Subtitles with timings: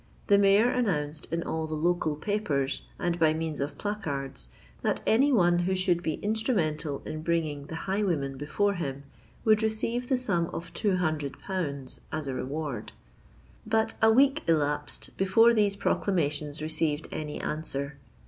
[0.25, 4.47] The Mayor announced, in all the local papers and by means of placards,
[4.83, 9.03] "_that any one who should be instrumental in bringing the highwayman before him,
[9.45, 12.89] would receive the sum of two hundred pounds as a reward_."
[13.63, 17.99] But a week elapsed before these proclamations received any answer.